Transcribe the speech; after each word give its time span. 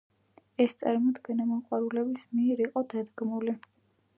ეს 0.63 0.71
წარმოდგენა 0.79 1.45
მოყვარულების 1.49 2.25
მიერ 2.39 2.67
იყო 2.67 2.85
დადგმული. 2.95 3.59